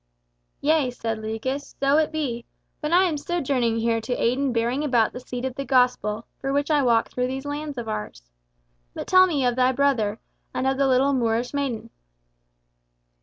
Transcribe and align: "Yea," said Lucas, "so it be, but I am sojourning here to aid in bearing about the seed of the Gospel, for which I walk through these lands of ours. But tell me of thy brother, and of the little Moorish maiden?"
"Yea," 0.61 0.89
said 0.89 1.19
Lucas, 1.19 1.75
"so 1.79 1.97
it 1.99 2.11
be, 2.11 2.43
but 2.81 2.91
I 2.91 3.03
am 3.03 3.19
sojourning 3.19 3.77
here 3.77 4.01
to 4.01 4.13
aid 4.15 4.39
in 4.39 4.51
bearing 4.51 4.83
about 4.83 5.13
the 5.13 5.19
seed 5.19 5.45
of 5.45 5.53
the 5.53 5.63
Gospel, 5.63 6.25
for 6.39 6.51
which 6.51 6.71
I 6.71 6.81
walk 6.81 7.09
through 7.11 7.27
these 7.27 7.45
lands 7.45 7.77
of 7.77 7.87
ours. 7.87 8.23
But 8.95 9.05
tell 9.05 9.27
me 9.27 9.45
of 9.45 9.55
thy 9.55 9.71
brother, 9.73 10.17
and 10.55 10.65
of 10.65 10.79
the 10.79 10.87
little 10.87 11.13
Moorish 11.13 11.53
maiden?" 11.53 11.91